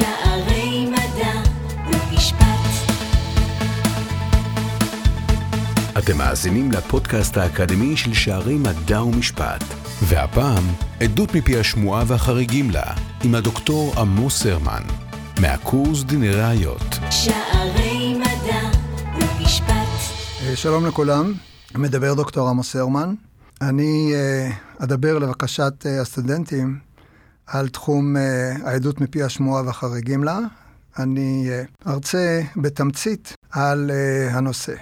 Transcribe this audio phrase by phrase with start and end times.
[0.00, 1.32] שערי מדע
[1.86, 2.44] ומשפט.
[5.98, 9.64] אתם מאזינים לפודקאסט האקדמי של שערי מדע ומשפט,
[10.02, 10.64] והפעם
[11.00, 12.94] עדות מפי השמועה והחריגים לה,
[13.24, 14.82] עם הדוקטור עמוס הרמן,
[15.40, 16.98] מהקורס דיני ראיות.
[17.10, 18.60] שערי מדע
[19.14, 19.74] ומשפט.
[20.42, 21.32] אה, שלום לכולם,
[21.74, 23.14] מדבר דוקטור עמוס הרמן.
[23.60, 26.89] אני אה, אדבר לבקשת אה, הסטודנטים
[27.50, 28.16] על תחום
[28.62, 30.38] העדות מפי השמועה והחריגים לה.
[30.98, 31.50] אני
[31.86, 33.90] ארצה בתמצית על
[34.30, 34.74] הנושא.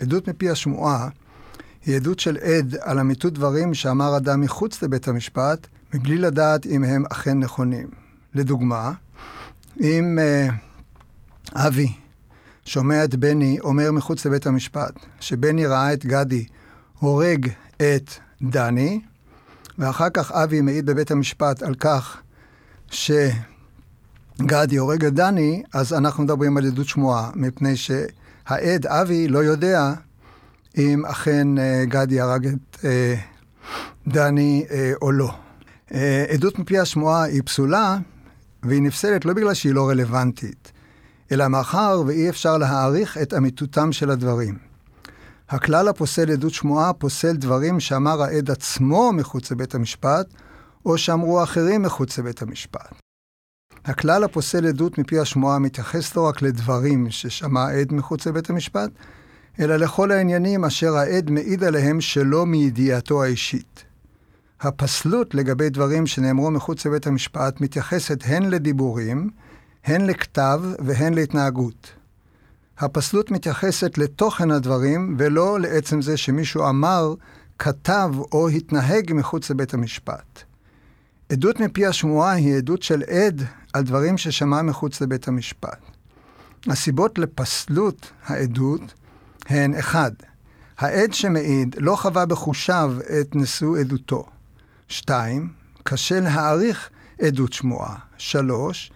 [0.00, 1.08] עדות מפי השמועה
[1.86, 6.84] היא עדות של עד על אמיתות דברים שאמר אדם מחוץ לבית המשפט, מבלי לדעת אם
[6.84, 7.88] הם אכן נכונים.
[8.34, 8.92] לדוגמה,
[9.80, 10.18] אם
[11.54, 11.92] אבי
[12.64, 16.44] שומע את בני אומר מחוץ לבית המשפט, שבני ראה את גדי
[16.98, 18.10] הורג את
[18.42, 19.00] דני,
[19.78, 22.16] ואחר כך אבי מעיד בבית המשפט על כך
[22.90, 29.92] שגדי הורג את דני, אז אנחנו מדברים על עדות שמועה, מפני שהעד, אבי, לא יודע
[30.76, 33.14] אם אכן אה, גדי הרג את אה,
[34.08, 35.30] דני אה, או לא.
[36.28, 37.98] עדות מפי השמועה היא פסולה,
[38.62, 40.72] והיא נפסלת לא בגלל שהיא לא רלוונטית,
[41.32, 44.65] אלא מאחר ואי אפשר להעריך את אמיתותם של הדברים.
[45.48, 50.26] הכלל הפוסל עדות שמועה פוסל דברים שאמר העד עצמו מחוץ לבית המשפט,
[50.86, 52.94] או שאמרו אחרים מחוץ לבית המשפט.
[53.84, 58.90] הכלל הפוסל עדות מפי השמועה מתייחס לא רק לדברים ששמע העד מחוץ לבית המשפט,
[59.60, 63.84] אלא לכל העניינים אשר העד מעיד עליהם שלא מידיעתו האישית.
[64.60, 69.30] הפסלות לגבי דברים שנאמרו מחוץ לבית המשפט מתייחסת הן לדיבורים,
[69.84, 71.92] הן לכתב והן להתנהגות.
[72.78, 77.14] הפסלות מתייחסת לתוכן הדברים, ולא לעצם זה שמישהו אמר,
[77.58, 80.42] כתב או התנהג מחוץ לבית המשפט.
[81.32, 85.78] עדות מפי השמועה היא עדות של עד על דברים ששמע מחוץ לבית המשפט.
[86.68, 88.94] הסיבות לפסלות העדות
[89.46, 90.10] הן אחד,
[90.78, 94.26] העד שמעיד לא חווה בחושיו את נשוא עדותו.
[94.88, 95.48] שתיים,
[95.82, 96.90] קשה להעריך
[97.20, 97.96] עדות שמועה.
[98.18, 98.90] שלוש,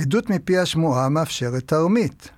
[0.00, 2.30] עדות מפי השמועה מאפשרת תרמית.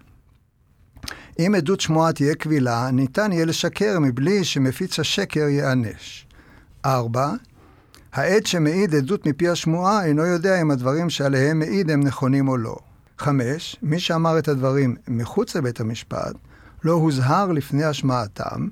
[1.39, 6.27] אם עדות שמועה תהיה קבילה, ניתן יהיה לשקר מבלי שמפיץ השקר ייענש.
[6.85, 7.33] 4.
[8.13, 12.77] העד שמעיד עדות מפי השמועה אינו יודע אם הדברים שעליהם מעיד הם נכונים או לא.
[13.19, 13.77] 5.
[13.83, 16.35] מי שאמר את הדברים מחוץ לבית המשפט,
[16.85, 18.69] לא הוזהר לפני השמעתם,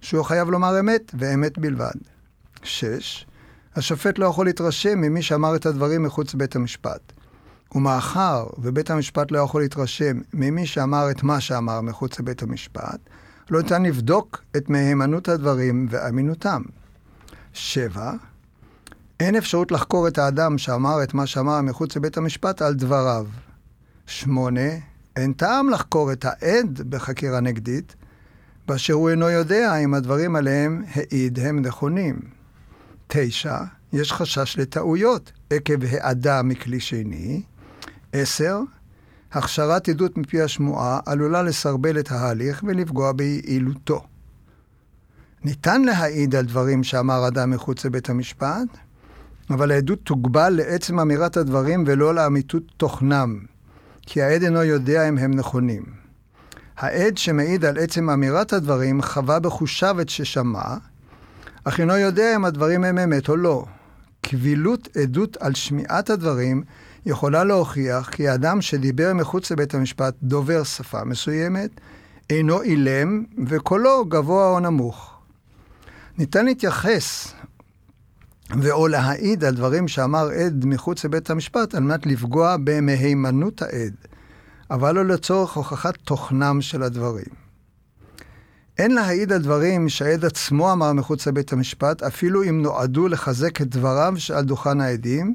[0.00, 1.94] שהוא חייב לומר אמת, ואמת בלבד.
[2.62, 3.26] 6.
[3.76, 7.12] השופט לא יכול להתרשם ממי שאמר את הדברים מחוץ לבית המשפט.
[7.74, 13.00] ומאחר ובית המשפט לא יכול להתרשם ממי שאמר את מה שאמר מחוץ לבית המשפט,
[13.50, 16.62] לא ניתן לבדוק את מהימנות הדברים ואמינותם.
[17.52, 18.12] שבע,
[19.20, 23.26] אין אפשרות לחקור את האדם שאמר את מה שאמר מחוץ לבית המשפט על דבריו.
[24.06, 24.70] שמונה,
[25.16, 27.96] אין טעם לחקור את העד בחקירה נגדית,
[28.68, 32.20] באשר הוא אינו יודע אם הדברים עליהם העיד הם נכונים.
[33.06, 33.56] תשע,
[33.92, 37.42] יש חשש לטעויות עקב העדה מכלי שני.
[38.12, 38.60] עשר,
[39.32, 44.04] הכשרת עדות מפי השמועה עלולה לסרבל את ההליך ולפגוע ביעילותו.
[45.44, 48.68] ניתן להעיד על דברים שאמר אדם מחוץ לבית המשפט,
[49.50, 53.38] אבל העדות תוגבל לעצם אמירת הדברים ולא לאמיתות תוכנם,
[54.02, 55.82] כי העד אינו יודע אם הם נכונים.
[56.76, 60.76] העד שמעיד על עצם אמירת הדברים חווה בחושיו את ששמע,
[61.64, 63.64] אך אינו יודע אם הדברים הם אמת או לא.
[64.20, 66.62] קבילות עדות על שמיעת הדברים
[67.08, 71.70] יכולה להוכיח כי האדם שדיבר מחוץ לבית המשפט דובר שפה מסוימת,
[72.30, 75.14] אינו אילם וקולו גבוה או נמוך.
[76.18, 77.34] ניתן להתייחס
[78.60, 83.94] ואו להעיד על דברים שאמר עד מחוץ לבית המשפט על מנת לפגוע במהימנות העד,
[84.70, 87.48] אבל לא לצורך הוכחת תוכנם של הדברים.
[88.78, 93.68] אין להעיד על דברים שהעד עצמו אמר מחוץ לבית המשפט, אפילו אם נועדו לחזק את
[93.68, 95.34] דבריו שעל דוכן העדים,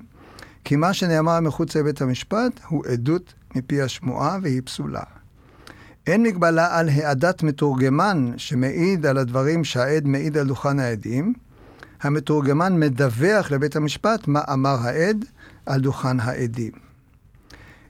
[0.63, 5.03] כי מה שנאמר מחוץ לבית המשפט הוא עדות מפי השמועה והיא פסולה.
[6.07, 11.33] אין מגבלה על העדת מתורגמן שמעיד על הדברים שהעד מעיד על דוכן העדים.
[12.01, 15.25] המתורגמן מדווח לבית המשפט מה אמר העד
[15.65, 16.71] על דוכן העדים.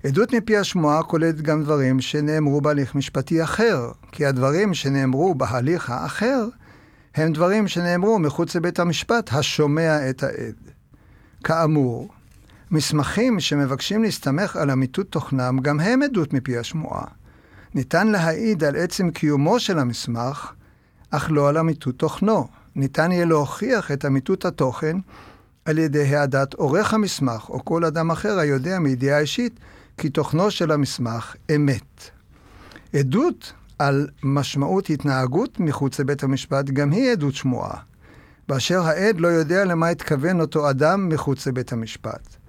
[0.03, 6.47] עדות מפי השמועה כוללת גם דברים שנאמרו בהליך משפטי אחר, כי הדברים שנאמרו בהליך האחר
[7.15, 10.55] הם דברים שנאמרו מחוץ לבית המשפט השומע את העד.
[11.43, 12.09] כאמור,
[12.73, 17.05] מסמכים שמבקשים להסתמך על אמיתות תוכנם, גם הם עדות מפי השמועה.
[17.75, 20.53] ניתן להעיד על עצם קיומו של המסמך,
[21.11, 22.47] אך לא על אמיתות תוכנו.
[22.75, 24.97] ניתן יהיה להוכיח את אמיתות התוכן
[25.65, 29.59] על ידי העדת עורך המסמך, או כל אדם אחר היודע מידיעה אישית
[29.97, 32.09] כי תוכנו של המסמך אמת.
[32.93, 37.77] עדות על משמעות התנהגות מחוץ לבית המשפט גם היא עדות שמועה,
[38.47, 42.42] באשר העד לא יודע למה התכוון אותו אדם מחוץ לבית המשפט.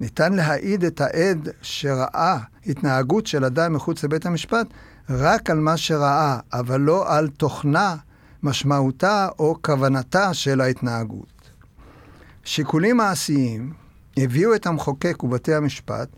[0.00, 4.66] ניתן להעיד את העד שראה התנהגות של אדם מחוץ לבית המשפט
[5.10, 7.96] רק על מה שראה, אבל לא על תוכנה,
[8.42, 11.50] משמעותה או כוונתה של ההתנהגות.
[12.44, 13.72] שיקולים מעשיים
[14.16, 16.08] הביאו את המחוקק ובתי המשפט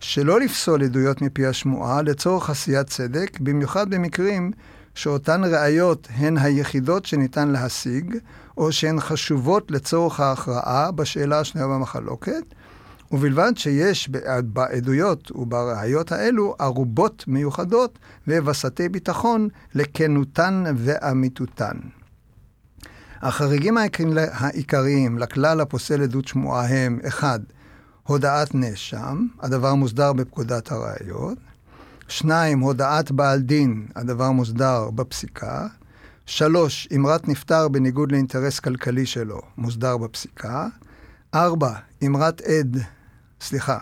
[0.00, 4.52] שלא לפסול עדויות מפי השמועה לצורך עשיית צדק, במיוחד במקרים
[4.94, 8.16] שאותן ראיות הן היחידות שניתן להשיג,
[8.56, 12.54] או שהן חשובות לצורך ההכרעה בשאלה השנייה במחלוקת,
[13.10, 14.08] ובלבד שיש
[14.42, 17.98] בעדויות ובראיות האלו ערובות מיוחדות
[18.28, 21.76] ווסתי ביטחון לכנותן ואמיתותן.
[23.22, 23.76] החריגים
[24.32, 27.40] העיקריים לכלל הפוסל עדות שמועה הם 1.
[28.06, 31.38] הודעת נאשם, הדבר מוסדר בפקודת הראיות.
[32.08, 32.60] 2.
[32.60, 35.66] הודעת בעל דין, הדבר מוסדר בפסיקה.
[36.26, 36.88] 3.
[36.96, 40.68] אמרת נפטר בניגוד לאינטרס כלכלי שלו, מוסדר בפסיקה.
[41.34, 41.72] 4.
[42.06, 42.76] אמרת עד,
[43.40, 43.78] סליחה,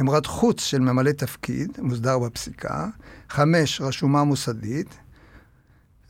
[0.00, 2.86] אמרת חוץ של ממלא תפקיד, מוסדר בפסיקה.
[3.30, 3.80] 5.
[3.80, 4.94] רשומה מוסדית.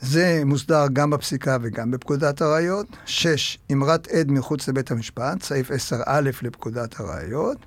[0.00, 2.87] זה מוסדר גם בפסיקה וגם בפקודת הראיות.
[3.06, 3.58] 6.
[3.73, 6.11] אמרת עד מחוץ לבית המשפט, סעיף 10א
[6.43, 7.58] לפקודת הראיות.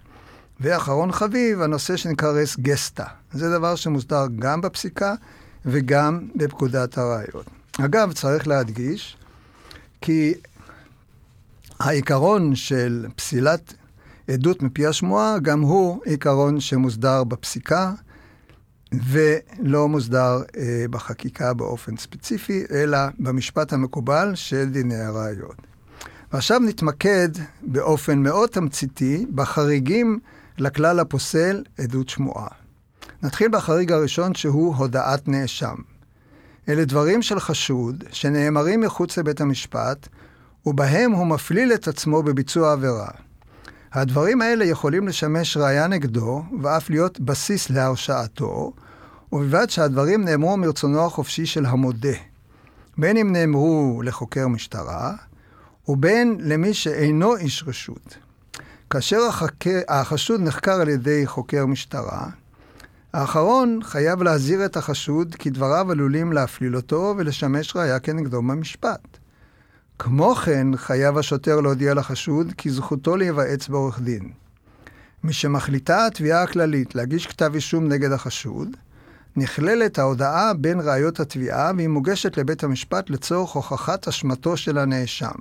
[0.60, 3.06] ואחרון חביב, הנושא שנקרא רס גסטה.
[3.32, 5.16] זה דבר שמוסדר גם בפסיקה
[5.66, 7.46] וגם בפקודת הראיות.
[7.80, 9.18] אגב, צריך להדגיש
[10.02, 10.34] כי
[11.80, 13.74] העיקרון של פסילת
[14.28, 17.94] עדות מפי השמועה, גם הוא עיקרון שמוסדר בפסיקה,
[18.92, 25.56] ולא מוסדר אה, בחקיקה באופן ספציפי, אלא במשפט המקובל של דיני הראיות.
[26.34, 27.30] ועכשיו נתמקד
[27.62, 30.20] באופן מאוד תמציתי בחריגים
[30.58, 32.48] לכלל הפוסל עדות שמועה.
[33.24, 35.76] נתחיל בחריג הראשון שהוא הודעת נאשם.
[36.70, 40.08] אלה דברים של חשוד שנאמרים מחוץ לבית המשפט,
[40.66, 43.10] ובהם הוא מפליל את עצמו בביצוע עבירה.
[43.94, 48.74] הדברים האלה יכולים לשמש ראייה נגדו, ואף להיות בסיס להרשעתו,
[49.32, 52.18] ובלבד שהדברים נאמרו מרצונו החופשי של המודה.
[52.98, 55.14] בין אם נאמרו לחוקר משטרה,
[55.88, 58.18] ובין למי שאינו איש רשות.
[58.90, 62.28] כאשר החקר, החשוד נחקר על ידי חוקר משטרה,
[63.14, 69.17] האחרון חייב להזהיר את החשוד כי דבריו עלולים להפליל אותו ולשמש ראיה כנגדו במשפט.
[70.00, 74.32] כמו כן, חייב השוטר להודיע לחשוד כי זכותו להיוועץ בעורך דין.
[75.24, 78.78] משמחליטה התביעה הכללית להגיש כתב אישום נגד החשוד,
[79.36, 85.36] נכללת ההודעה בין ראיות התביעה והיא מוגשת לבית המשפט לצורך הוכחת אשמתו של הנאשם.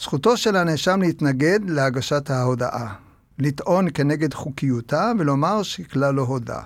[0.00, 2.94] זכותו של הנאשם להתנגד להגשת ההודעה,
[3.38, 6.60] לטעון כנגד חוקיותה ולומר שכלל לא הודה.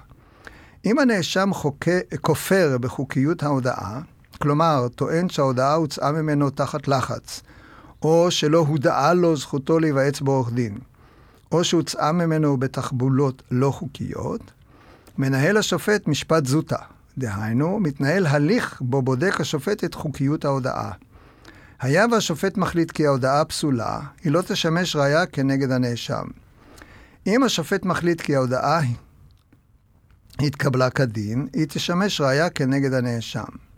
[0.84, 4.00] אם הנאשם חוקה, כופר בחוקיות ההודעה,
[4.42, 7.42] כלומר, טוען שההודעה הוצאה ממנו תחת לחץ,
[8.02, 10.78] או שלא הודעה לו זכותו להיוועץ בעורך דין,
[11.52, 14.40] או שהוצאה ממנו בתחבולות לא חוקיות,
[15.18, 16.76] מנהל השופט משפט זוטה,
[17.18, 20.92] דהיינו, מתנהל הליך בו בודק השופט את חוקיות ההודעה.
[21.80, 26.24] היה והשופט מחליט כי ההודעה פסולה, היא לא תשמש ראיה כנגד הנאשם.
[27.26, 28.80] אם השופט מחליט כי ההודעה
[30.40, 33.71] התקבלה כדין, היא תשמש ראיה כנגד הנאשם.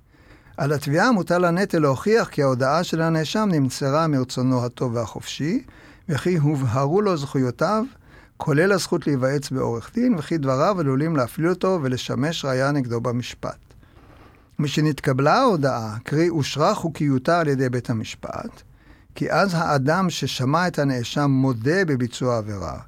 [0.56, 5.62] על התביעה מוטל הנטל להוכיח כי ההודעה של הנאשם נמסרה מרצונו הטוב והחופשי,
[6.08, 7.84] וכי הובהרו לו זכויותיו,
[8.36, 13.58] כולל הזכות להיוועץ בעורך דין, וכי דבריו עלולים להפליל אותו ולשמש ראיה נגדו במשפט.
[14.58, 18.62] משנתקבלה ההודעה, קרי אושרה חוקיותה על ידי בית המשפט,
[19.14, 22.78] כי אז האדם ששמע את הנאשם מודה בביצוע עבירה,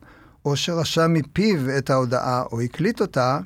[0.45, 3.39] או שרשם מפיו את ההודעה או הקליט אותה,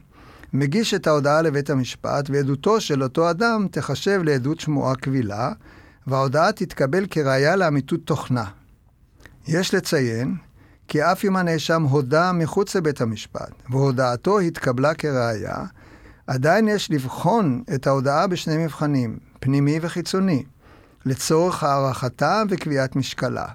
[0.53, 5.53] מגיש את ההודעה לבית המשפט, ועדותו של אותו אדם תחשב לעדות שמועה קבילה,
[6.07, 8.45] וההודעה תתקבל כראיה לאמיתות תוכנה.
[9.49, 10.37] יש לציין
[10.89, 15.57] כי אף אם הנאשם הודה מחוץ לבית המשפט, והודעתו התקבלה כראיה,
[16.27, 20.45] עדיין יש לבחון את ההודעה בשני מבחנים, פנימי וחיצוני,
[21.07, 23.47] לצורך הערכתה וקביעת משקלה.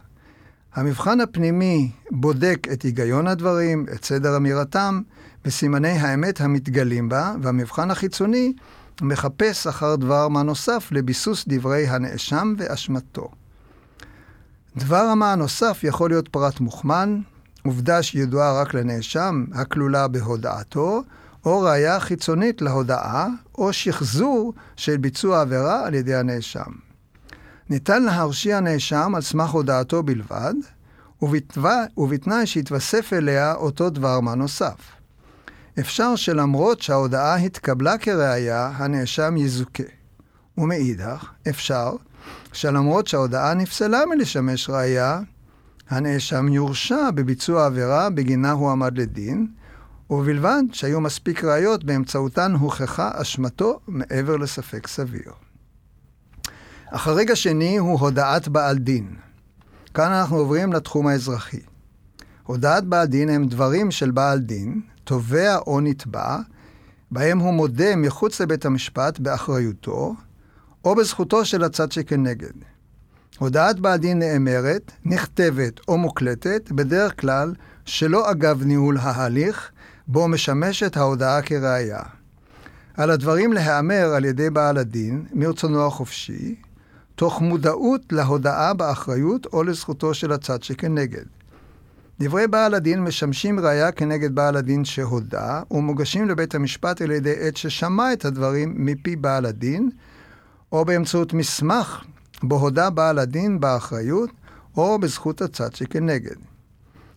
[0.76, 5.02] המבחן הפנימי בודק את היגיון הדברים, את סדר אמירתם
[5.46, 8.54] וסימני האמת המתגלים בה, והמבחן החיצוני
[9.02, 13.28] מחפש אחר דבר מה נוסף לביסוס דברי הנאשם ואשמתו.
[14.78, 17.20] דבר המה הנוסף יכול להיות פרט מוכמן,
[17.64, 21.04] עובדה שידועה רק לנאשם, הכלולה בהודעתו,
[21.46, 26.72] או ראיה חיצונית להודאה, או שחזור של ביצוע עבירה על ידי הנאשם.
[27.70, 30.54] ניתן להרשיע נאשם על סמך הודעתו בלבד,
[31.98, 34.96] ובתנאי שיתווסף אליה אותו דבר מה נוסף.
[35.80, 39.84] אפשר שלמרות שההודאה התקבלה כראיה, הנאשם יזוכה.
[40.58, 41.96] ומאידך, אפשר
[42.54, 45.20] שלמרות שההודאה נפסלה מלשמש ראיה,
[45.90, 49.48] הנאשם יורשע בביצוע עבירה בגינה הוא עמד לדין,
[50.10, 55.32] ובלבד שהיו מספיק ראיות באמצעותן הוכחה אשמתו מעבר לספק סביר.
[56.92, 59.25] החריג השני הוא הודעת בעל דין.
[59.96, 61.60] כאן אנחנו עוברים לתחום האזרחי.
[62.44, 66.38] הודעת בעל דין הם דברים של בעל דין, תובע או נתבע,
[67.12, 70.16] בהם הוא מודה מחוץ לבית המשפט באחריותו,
[70.86, 72.52] או בזכותו של הצד שכנגד.
[73.38, 77.54] הודעת בעל דין נאמרת, נכתבת או מוקלטת, בדרך כלל
[77.86, 79.72] שלא אגב ניהול ההליך,
[80.08, 82.02] בו משמשת ההודעה כראיה.
[82.94, 86.56] על הדברים להיאמר על ידי בעל הדין, מרצונו החופשי,
[87.16, 91.26] תוך מודעות להודעה באחריות או לזכותו של הצד שכנגד.
[92.20, 97.58] דברי בעל הדין משמשים ראיה כנגד בעל הדין שהודה, ומוגשים לבית המשפט על ידי עת
[97.58, 99.90] ששמע את הדברים מפי בעל הדין,
[100.72, 102.04] או באמצעות מסמך
[102.44, 104.30] בו הודה בעל הדין באחריות,
[104.78, 106.36] או בזכות הצד שכנגד.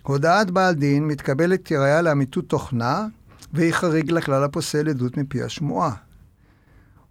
[0.03, 3.07] הודעת בעל דין מתקבלת כראיה לאמיתות תוכנה,
[3.53, 6.08] והיא חריג לכלל הפוסל עדות מפי השמועה.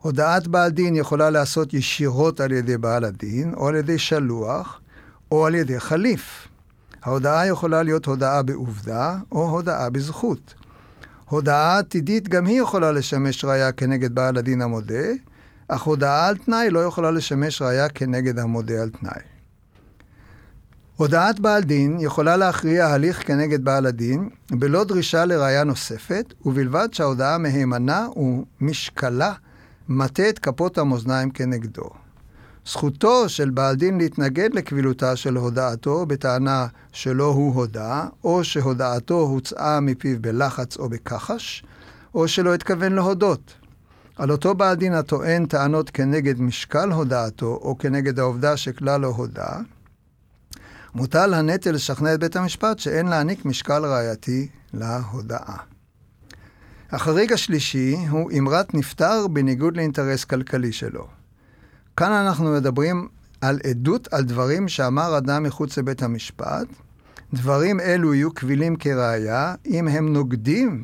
[0.02, 4.80] הודעת בעל דין יכולה להיעשות ישירות על ידי בעל הדין, או על ידי שלוח,
[5.32, 6.48] או על ידי חליף.
[7.04, 10.54] ההודעה יכולה להיות הודעה בעובדה, או הודעה בזכות.
[11.26, 15.06] הודעה עתידית גם היא יכולה לשמש ראיה כנגד בעל הדין המודה,
[15.68, 19.22] אך הודעה על תנאי לא יכולה לשמש ראיה כנגד המודה על תנאי.
[20.96, 27.38] הודעת בעל דין יכולה להכריע הליך כנגד בעל הדין בלא דרישה לראיה נוספת, ובלבד שההודעה
[27.38, 29.34] מהימנה ומשקלה
[29.90, 31.90] מטה את כפות המאזניים כנגדו.
[32.66, 39.80] זכותו של בעל דין להתנגד לקבילותה של הודעתו בטענה שלא הוא הודה, או שהודעתו הוצאה
[39.80, 41.64] מפיו בלחץ או בכחש,
[42.16, 43.54] או שלא התכוון להודות.
[44.16, 49.60] על אותו בעל דין הטוען טענות כנגד משקל הודעתו, או כנגד העובדה שכלל לא הודה,
[50.96, 55.77] מוטל הנטל לשכנע את בית המשפט שאין להעניק משקל ראייתי להודעה.
[56.92, 61.08] החריג השלישי הוא אמרת נפטר בניגוד לאינטרס כלכלי שלו.
[61.98, 63.08] כאן אנחנו מדברים
[63.42, 66.68] על עדות על דברים שאמר אדם מחוץ לבית המשפט.
[67.34, 70.84] דברים אלו יהיו קבילים כראיה אם הם נוגדים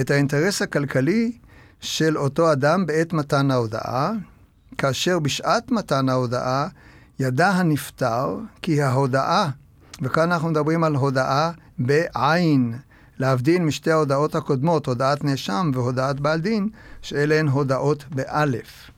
[0.00, 1.32] את האינטרס הכלכלי
[1.80, 4.12] של אותו אדם בעת מתן ההודעה,
[4.78, 6.68] כאשר בשעת מתן ההודעה
[7.18, 9.50] ידע הנפטר כי ההודעה,
[10.02, 12.74] וכאן אנחנו מדברים על הודעה בעין,
[13.18, 16.68] להבדיל משתי ההודעות הקודמות, הודעת נאשם והודעת בעל דין,
[17.02, 18.90] שאלה הן הודעות באלף.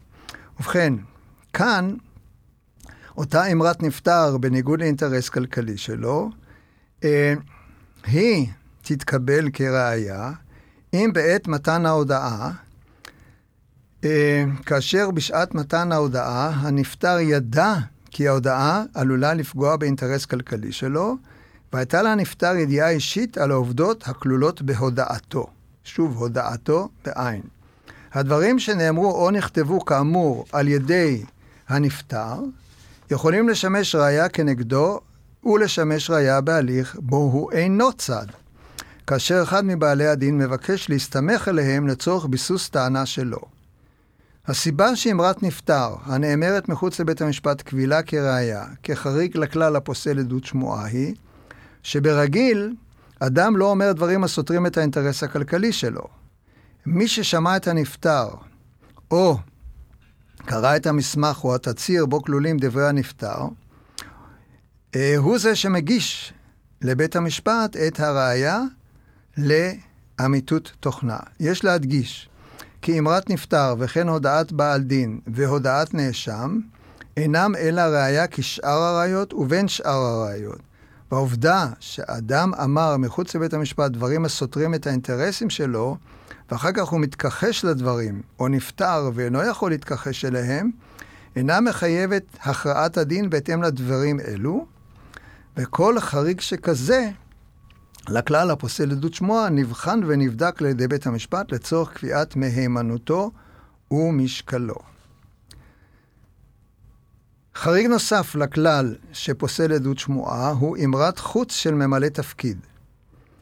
[0.61, 0.94] ובכן,
[1.52, 1.94] כאן,
[3.16, 6.30] אותה אמרת נפטר בניגוד לאינטרס כלכלי שלו,
[7.04, 7.35] אה,
[8.06, 8.47] היא
[8.83, 10.33] תתקבל כראיה
[10.94, 12.50] אם בעת מתן ההודעה,
[14.04, 17.75] אה, כאשר בשעת מתן ההודעה הנפטר ידע
[18.11, 21.16] כי ההודעה עלולה לפגוע באינטרס כלכלי שלו,
[21.75, 25.47] והייתה לנפטר ידיעה אישית על העובדות הכלולות בהודעתו.
[25.85, 27.40] שוב, הודעתו בעין.
[28.12, 31.23] הדברים שנאמרו או נכתבו כאמור על ידי
[31.69, 32.35] הנפטר,
[33.11, 35.00] יכולים לשמש ראיה כנגדו
[35.45, 38.26] ולשמש ראיה בהליך בו הוא אינו צד,
[39.07, 43.40] כאשר אחד מבעלי הדין מבקש להסתמך עליהם לצורך ביסוס טענה שלו.
[44.47, 51.14] הסיבה שאמרת נפטר, הנאמרת מחוץ לבית המשפט קבילה כראיה, כחריג לכלל הפוסל עדות שמועה היא,
[51.85, 52.75] שברגיל,
[53.21, 56.03] אדם לא אומר דברים הסותרים את האינטרס הכלכלי שלו.
[56.87, 58.29] מי ששמע את הנפטר,
[59.11, 59.38] או
[60.37, 63.38] קרא את המסמך או התצהיר בו כלולים דברי הנפטר,
[64.95, 66.33] אה, הוא זה שמגיש
[66.83, 68.61] לבית המשפט את הראייה
[69.38, 71.19] לאמיתות תוכנה.
[71.41, 72.29] יש להדגיש
[72.83, 76.59] כי אמרת נפטר וכן הודעת בעל דין והודעת נאשם
[77.17, 80.61] אינם אלא ראייה כשאר הראיות ובין שאר הראיות.
[81.14, 85.97] והעובדה שאדם אמר מחוץ לבית המשפט דברים הסותרים את האינטרסים שלו,
[86.50, 90.71] ואחר כך הוא מתכחש לדברים, או נפטר ואינו יכול להתכחש אליהם,
[91.37, 94.66] אינה מחייבת הכרעת הדין בהתאם לדברים אלו,
[95.56, 97.11] וכל חריג שכזה,
[98.09, 103.30] לכלל הפוסל עדות שמוע, נבחן ונבדק על ידי בית המשפט לצורך קביעת מהימנותו
[103.90, 104.94] ומשקלו.
[107.56, 112.58] חריג נוסף לכלל שפוסל עדות שמועה הוא אמרת חוץ של ממלא תפקיד.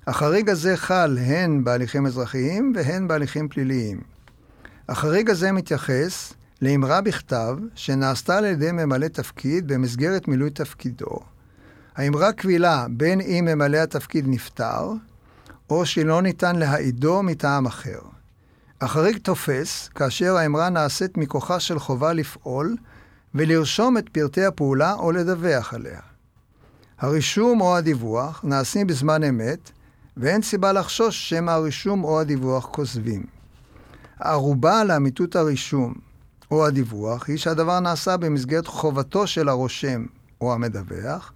[0.06, 4.00] החריג הזה חל הן בהליכים אזרחיים והן בהליכים פליליים.
[4.88, 11.18] החריג הזה מתייחס לאמרה בכתב שנעשתה על ידי ממלא תפקיד במסגרת מילוי תפקידו.
[11.96, 14.92] האמרה קבילה בין אם ממלא התפקיד נפטר,
[15.70, 18.00] או שלא ניתן להעידו מטעם אחר.
[18.80, 22.76] החריג תופס כאשר האמרה נעשית מכוחה של חובה לפעול
[23.34, 26.00] ולרשום את פרטי הפעולה או לדווח עליה.
[26.98, 29.70] הרישום או הדיווח נעשים בזמן אמת,
[30.16, 33.22] ואין סיבה לחשוש שמא הרישום או הדיווח כוזבים.
[34.18, 35.94] הערובה לאמיתות הרישום
[36.50, 40.04] או הדיווח היא שהדבר נעשה במסגרת חובתו של הרושם
[40.40, 41.32] או המדווח,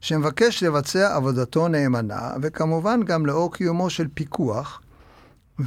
[0.00, 4.80] שמבקש לבצע עבודתו נאמנה, וכמובן גם לאור קיומו של פיקוח,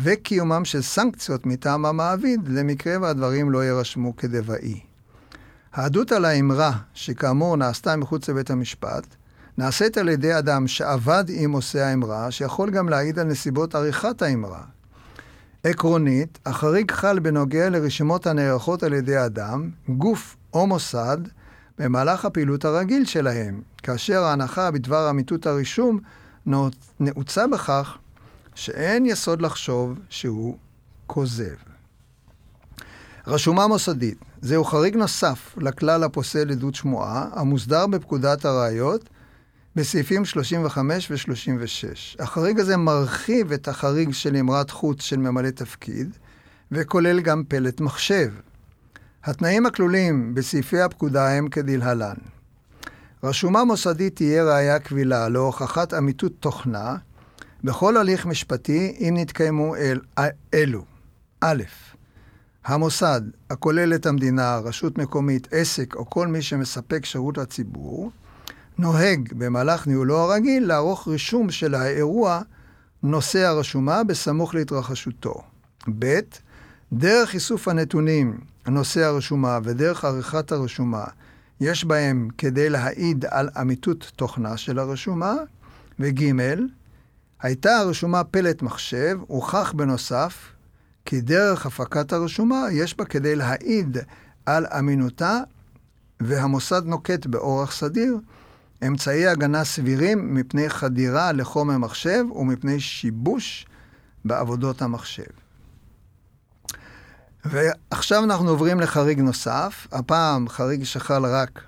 [0.04, 4.89] וקיומם של סנקציות מטעם המעביד, למקרה והדברים לא יירשמו כדוואי.
[5.74, 9.06] העדות על האמרה, שכאמור נעשתה מחוץ לבית המשפט,
[9.58, 14.64] נעשית על ידי אדם שעבד עם עושה האמרה, שיכול גם להעיד על נסיבות עריכת האמרה.
[15.64, 21.18] עקרונית, החריג חל בנוגע לרשימות הנערכות על ידי אדם, גוף או מוסד,
[21.78, 26.00] במהלך הפעילות הרגיל שלהם, כאשר ההנחה בדבר אמיתות הרישום
[27.00, 27.98] נעוצה בכך
[28.56, 30.58] שאין יסוד לחשוב שהוא
[31.08, 31.56] כוזב.
[33.28, 39.10] רשומה מוסדית, זהו חריג נוסף לכלל הפוסל עדות שמועה, המוסדר בפקודת הראיות
[39.76, 42.24] בסעיפים 35 ו-36.
[42.24, 46.18] החריג הזה מרחיב את החריג של אמרת חוץ של ממלא תפקיד,
[46.72, 48.32] וכולל גם פלט מחשב.
[49.24, 52.16] התנאים הכלולים בסעיפי הפקודה הם כדלהלן.
[53.24, 56.96] רשומה מוסדית תהיה ראיה קבילה להוכחת אמיתות תוכנה
[57.64, 60.00] בכל הליך משפטי אם נתקיימו אל,
[60.54, 60.84] אלו.
[61.42, 61.64] א',
[62.70, 68.12] המוסד הכולל את המדינה, רשות מקומית, עסק או כל מי שמספק שירות לציבור,
[68.78, 72.42] נוהג במהלך ניהולו הרגיל לערוך רישום של האירוע
[73.04, 75.42] נושא הרשומה בסמוך להתרחשותו.
[76.00, 76.20] ב.
[76.94, 81.04] דרך איסוף הנתונים, נושא הרשומה ודרך עריכת הרשומה,
[81.62, 85.34] יש בהם כדי להעיד על אמיתות תוכנה של הרשומה.
[86.00, 86.32] וג'
[87.42, 90.34] הייתה הרשומה פלט מחשב, הוכח בנוסף
[91.10, 93.98] כי דרך הפקת הרשומה יש בה כדי להעיד
[94.46, 95.40] על אמינותה,
[96.20, 98.18] והמוסד נוקט באורח סדיר
[98.88, 103.66] אמצעי הגנה סבירים מפני חדירה לחומר מחשב ומפני שיבוש
[104.26, 105.32] בעבודות המחשב.
[107.46, 111.62] ועכשיו אנחנו עוברים לחריג נוסף, הפעם חריג שחל רק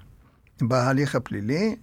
[0.62, 1.76] בהליך הפלילי,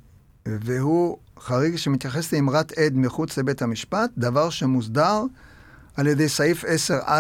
[0.47, 5.23] והוא חריג שמתייחס לאמרת עד מחוץ לבית המשפט, דבר שמוסדר
[5.99, 7.11] על ידי סעיף 10א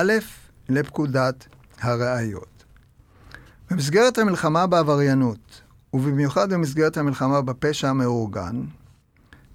[0.68, 1.46] לפקודת
[1.80, 2.64] הראיות.
[3.70, 5.62] במסגרת המלחמה בעבריינות,
[5.92, 8.62] ובמיוחד במסגרת המלחמה בפשע המאורגן,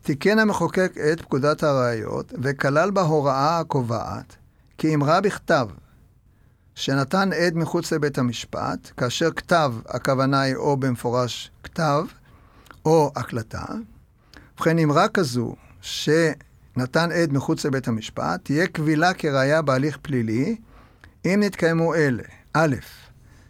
[0.02, 4.36] תיקן המחוקק את פקודת הראיות וכלל בה הוראה הקובעת
[4.78, 5.68] כי אמרה בכתב
[6.76, 12.06] שנתן עד מחוץ לבית המשפט, כאשר כתב, הכוונה היא או במפורש כתב,
[12.86, 13.66] או הקלטה,
[14.56, 15.56] ובכן אמרה כזו
[16.76, 20.56] שנתן עד מחוץ לבית המשפט, תהיה קבילה כראיה בהליך פלילי,
[21.26, 22.24] אם נתקיימו אלה.
[22.54, 22.76] א',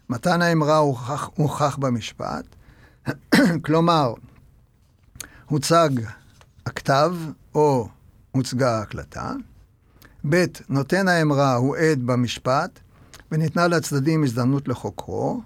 [0.09, 2.45] מתן האמרה הוכח, הוכח במשפט,
[3.65, 4.13] כלומר,
[5.45, 5.89] הוצג
[6.65, 7.15] הכתב
[7.55, 7.89] או
[8.31, 9.31] הוצגה ההקלטה.
[10.29, 12.79] ב', נותן האמרה הוא עד במשפט
[13.31, 15.41] וניתנה לצדדים הזדמנות לחוקרו.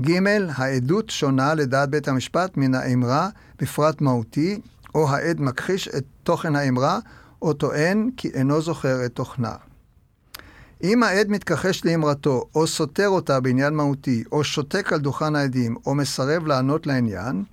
[0.00, 0.18] ג',
[0.54, 4.60] העדות שונה לדעת בית המשפט מן האמרה בפרט מהותי,
[4.98, 6.98] או העד מכחיש את תוכן האמרה,
[7.42, 9.54] או טוען כי אינו זוכר את תוכנה.
[10.82, 15.94] אם העד מתכחש לאמרתו, או סותר אותה בעניין מהותי, או שותק על דוכן העדים, או
[15.94, 17.44] מסרב לענות לעניין,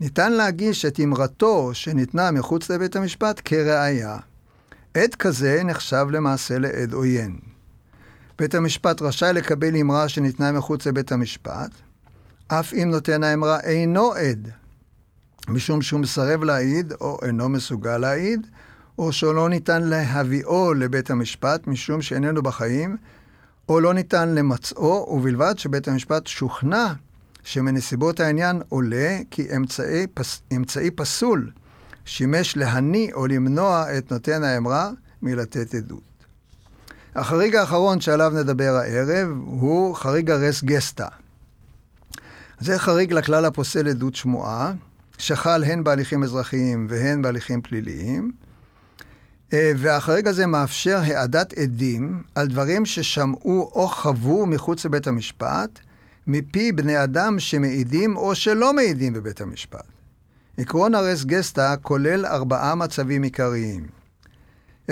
[0.00, 4.16] ניתן להגיש את אמרתו שניתנה מחוץ לבית המשפט כראיה.
[4.94, 7.38] עד כזה נחשב למעשה לעד עוין.
[8.38, 11.70] בית המשפט רשאי לקבל אמרה שניתנה מחוץ לבית המשפט,
[12.48, 14.50] אף אם נותן האמרה אינו עד,
[15.50, 18.46] משום שהוא מסרב להעיד או אינו מסוגל להעיד,
[18.98, 22.96] או שלא ניתן להביאו לבית המשפט משום שאיננו בחיים,
[23.68, 26.92] או לא ניתן למצאו, ובלבד שבית המשפט שוכנע
[27.44, 31.50] שמנסיבות העניין עולה כי אמצעי, פס, אמצעי פסול
[32.04, 34.90] שימש להניא או למנוע את נותן האמרה
[35.22, 36.02] מלתת עדות.
[37.14, 41.08] החריג האחרון שעליו נדבר הערב הוא חריג הרס גסטה.
[42.60, 44.72] זה חריג לכלל הפוסל עדות שמועה,
[45.20, 48.32] שחל הן בהליכים אזרחיים והן בהליכים פליליים,
[49.52, 55.80] אה, והחריג הזה מאפשר העדת עדים על דברים ששמעו או חוו מחוץ לבית המשפט,
[56.26, 59.86] מפי בני אדם שמעידים או שלא מעידים בבית המשפט.
[60.58, 63.86] עקרון הרס גסטה כולל ארבעה מצבים עיקריים.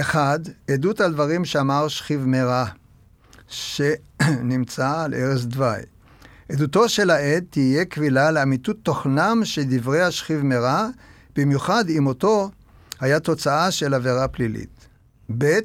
[0.00, 0.38] אחד,
[0.70, 2.64] עדות על דברים שאמר שכיב מרע,
[3.48, 5.80] שנמצא על ערש דווי.
[6.52, 10.88] עדותו של העד תהיה קבילה לאמיתות תוכנם של דברי השכיב מרע,
[11.36, 12.50] במיוחד אם אותו
[13.00, 14.88] היה תוצאה של עבירה פלילית.
[15.38, 15.58] ב',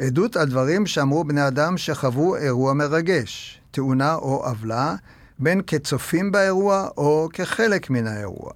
[0.00, 4.94] עדות על דברים שאמרו בני אדם שחוו אירוע מרגש, תאונה או עוולה,
[5.38, 8.52] בין כצופים באירוע או כחלק מן האירוע.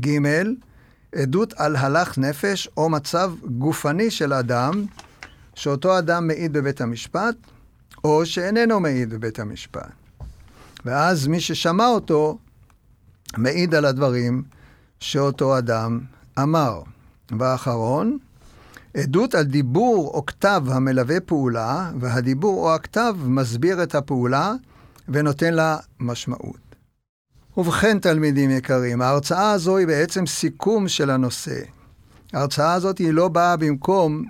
[0.00, 0.18] ג',
[1.14, 4.84] עדות על הלך נפש או מצב גופני של אדם,
[5.54, 7.34] שאותו אדם מעיד בבית המשפט,
[8.04, 10.01] או שאיננו מעיד בבית המשפט.
[10.84, 12.38] ואז מי ששמע אותו,
[13.36, 14.42] מעיד על הדברים
[15.00, 16.00] שאותו אדם
[16.38, 16.82] אמר.
[17.38, 18.18] ואחרון,
[18.96, 24.52] עדות על דיבור או כתב המלווה פעולה, והדיבור או הכתב מסביר את הפעולה
[25.08, 26.62] ונותן לה משמעות.
[27.56, 31.60] ובכן, תלמידים יקרים, ההרצאה הזו היא בעצם סיכום של הנושא.
[32.32, 34.24] ההרצאה הזאת היא לא באה במקום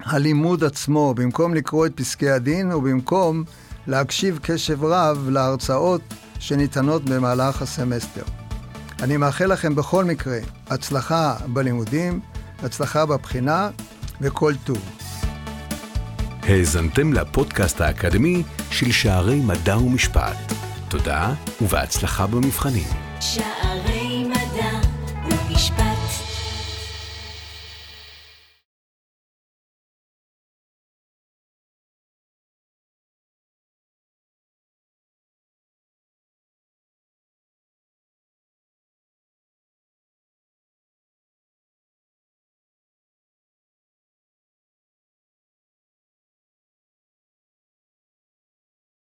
[0.00, 3.44] הלימוד עצמו, במקום לקרוא את פסקי הדין ובמקום
[3.86, 6.00] להקשיב קשב רב להרצאות
[6.38, 8.22] שניתנות במהלך הסמסטר.
[9.02, 10.38] אני מאחל לכם בכל מקרה
[10.70, 12.20] הצלחה בלימודים,
[12.62, 13.70] הצלחה בבחינה
[14.20, 14.90] וכל טוב.
[16.42, 20.52] האזנתם לפודקאסט האקדמי של שערי מדע ומשפט.
[20.88, 22.88] תודה ובהצלחה במבחנים.
[23.20, 23.95] שערי